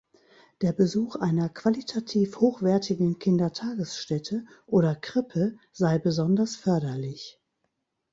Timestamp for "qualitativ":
1.47-2.39